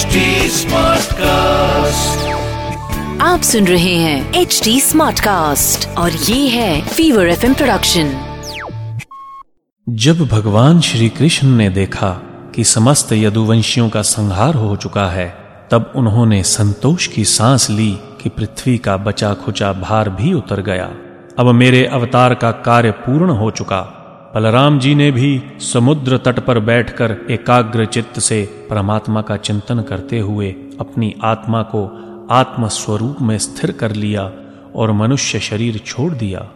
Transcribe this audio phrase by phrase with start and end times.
[0.00, 1.18] HD Smartcast.
[3.20, 8.18] आप सुन रहे हैं एच डी स्मार्ट कास्ट और ये है फीवर एफ़ प्रोडक्शन
[9.88, 12.10] जब भगवान श्री कृष्ण ने देखा
[12.54, 15.34] कि समस्त यदुवंशियों का संहार हो चुका है
[15.70, 20.90] तब उन्होंने संतोष की सांस ली कि पृथ्वी का बचा खुचा भार भी उतर गया।
[21.38, 23.99] अब मेरे अवतार का कार्य पूर्ण हो चुका।
[24.34, 30.18] बलराम जी ने भी समुद्र तट पर बैठकर एकाग्र चित्त से परमात्मा का चिंतन करते
[30.18, 30.50] हुए
[30.80, 31.80] अपनी आत्मा को
[32.30, 34.32] आत्म स्वरूप में स्थिर कर लिया
[34.76, 36.48] और मनुष्य शरीर छोड़ दिया।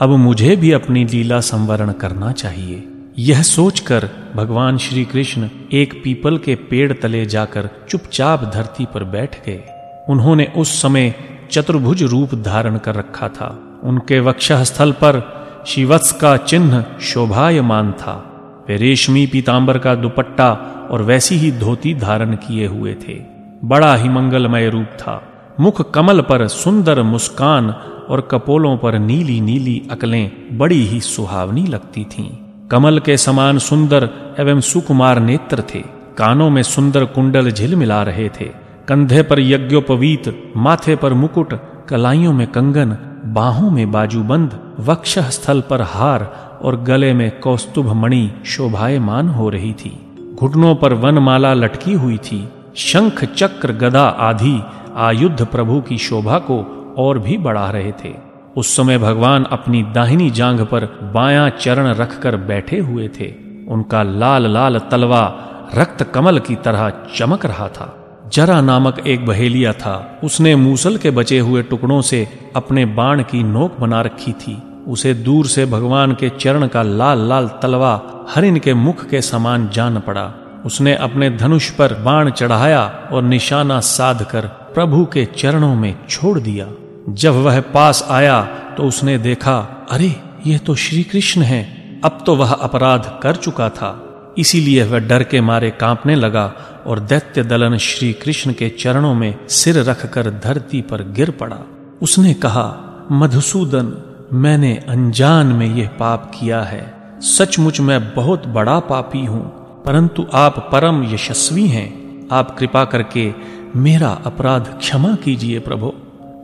[0.00, 6.38] अब मुझे भी अपनी लीला संवरण करना चाहिए। यह सोचकर भगवान श्री कृष्ण एक पीपल
[6.38, 9.62] के पेड़ तले जाकर चुपचाप धरती पर बैठ गए।
[10.08, 11.14] उन्होंने उस समय
[11.50, 18.32] चतुर्भुज रूप धारण कर रखा था। उनके वक्षः स्थल पर शिवत्स का चिन्ह शोभायमान था।
[18.68, 20.52] वे रेशमी पीतांबर का दुपट्टा
[20.90, 23.20] और वैसी ही धोती धारण किए हुए थे।
[23.64, 25.22] बड़ा ही मंगलमय रूप था।
[25.60, 27.70] मुख कमल पर सुंदर मुस्कान
[28.08, 32.36] और कपोलों पर नीली नीली अकलें बड़ी ही सुहावनी लगती थीं।
[32.68, 35.80] कमल के समान सुंदर एवं सुकुमार नेत्र थे।
[36.18, 38.44] कानों में सुंदर कुंडल झिलमिला रहे थे।
[38.88, 41.54] कंधे पर यज्ञोपवीत, माथे पर मुकुट,
[41.88, 42.96] कलाइयों में कंगन
[43.26, 49.72] बाहों में बाजूबंद वक्ष स्थल पर हार और गले में कौस्तुभ मणि शोभायमान हो रही
[49.72, 54.62] थी। घुटनों पर वनमाला लटकी हुई थी। शंख चक्र गदा आदि
[54.96, 56.58] आयुद्ध प्रभु की शोभा को
[56.98, 58.14] और भी बढ़ा रहे थे।
[58.56, 63.34] उस समय भगवान अपनी दाहिनी जांघ पर बायां चरण रखकर बैठे हुए थे।
[63.68, 65.38] उनका लाल लाल तलवा
[65.74, 71.10] रक्त कमल की तरह चमक रहा था। जरा नामक एक बहेलिया था। उसने मूसल के
[71.10, 74.56] बचे हुए टुकड़ों से अपने बाण की नोक बना रखी थी।
[74.88, 78.00] उसे दूर से भगवान के चरण का लाल लाल तलवा,
[78.34, 80.32] हरिन के मुख के समान जान पड़ा।
[80.66, 86.38] उसने अपने धनुष पर बाण चढ़ाया और निशाना साध कर प्रभु के चरणों में छोड़
[86.38, 86.68] दिया।
[87.08, 88.42] जब वह पास आया
[88.76, 90.14] तो उसने देखा, अरे
[90.46, 91.62] यह तो श्री कृष्ण है।
[92.04, 94.02] अब तो वह अपराध कर चुका था।
[94.38, 96.46] इसीलिए वह डर के मारे कांपने लगा
[96.86, 101.58] और दैत्य दलन श्री कृष्ण के चरणों में सिर रखकर धरती पर गिर पड़ा।
[102.02, 102.66] उसने कहा,
[103.12, 103.92] मधुसूदन,
[104.32, 106.84] मैंने अनजान में यह पाप किया है।
[107.20, 109.44] सचमुच मैं बहुत बड़ा पापी हूँ,
[109.84, 111.88] परंतु आप परम यशस्वी हैं।
[112.32, 113.30] आप कृपा करके
[113.76, 115.88] मेरा अपराध क्षमा कीजिए प्रभो।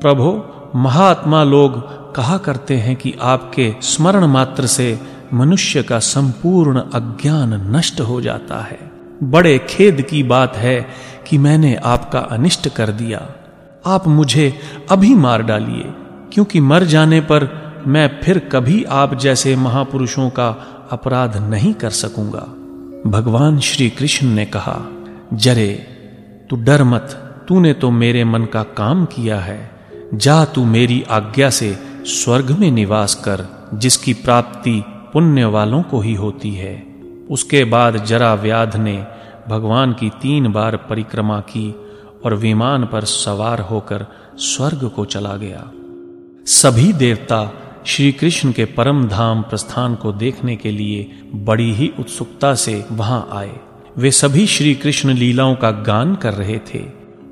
[0.03, 0.31] प्रभो,
[0.77, 1.81] महात्मा लोग
[2.15, 4.99] कहा करते हैं कि आपके स्मरण मात्र से
[5.35, 8.82] मनुष्य का संपूर्ण अज्ञान नष्ट हो जाता है।
[9.23, 10.87] बड़े खेद की बात है
[11.27, 13.29] कि मैंने आपका अनिष्ट कर दिया।
[13.87, 14.59] आप मुझे
[14.91, 15.85] अभी मार डालिए,
[16.33, 20.49] क्योंकि मर जाने पर मैं फिर कभी आप जैसे महापुरुषों का
[20.91, 22.45] अपराध नहीं कर सकूँगा।
[23.11, 24.81] भगवान श्री कृष्ण ने कहा,
[25.35, 25.87] जरे,
[26.51, 29.71] तू डर मत। तूने तो मेरे मन का काम किया है।
[30.15, 36.15] जा तू मेरी आज्ञा से स्वर्ग में निवास कर, जिसकी प्राप्ति पुण्य वालों को ही
[36.15, 36.92] होती है।
[37.33, 39.07] उसके बाद जरा व्याध ने
[39.49, 41.75] भगवान की तीन बार परिक्रमा की
[42.25, 44.07] और विमान पर सवार होकर
[44.37, 45.71] स्वर्ग को चला गया।
[46.47, 47.53] सभी देवता
[47.87, 53.29] श्री कृष्ण के परम धाम प्रस्थान को देखने के लिए बड़ी ही उत्सुकता से वहाँ
[53.33, 53.61] आए।
[53.99, 56.85] वे सभी श्री कृष्ण लीलाओं का गान कर रहे थे।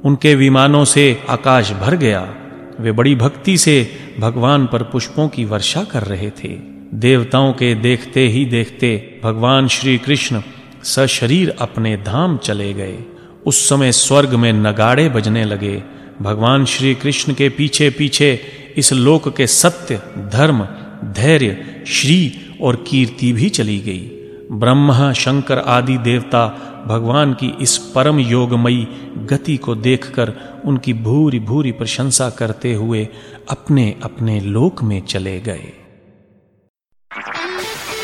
[0.04, 2.34] उनके विमानों से आकाश भर गया।
[2.80, 3.90] वे बड़ी भक्ति से
[4.20, 9.98] भगवान पर पुष्पों की वर्षा कर रहे थे। देवताओं के देखते ही देखते भगवान श्री
[9.98, 10.42] कृष्ण
[10.82, 12.98] सशरीर अपने धाम चले गए।
[13.46, 15.82] उस समय स्वर्ग में नगाड़े बजने लगे।
[16.22, 18.40] भगवान श्री कृष्ण के पीछे पीछे
[18.76, 19.96] इस लोक के सत्य,
[20.32, 20.64] धर्म,
[21.04, 24.10] धैर्य, श्री और कीर्ति भी चली गई।
[24.52, 30.32] ब्रह्मा, शंकर आदि देवता भगवान की इस परम योगमयी गति को देखकर
[30.64, 33.08] उनकी भूरी भूरी प्रशंसा करते हुए
[33.50, 35.72] अपने अपने लोक में चले गए।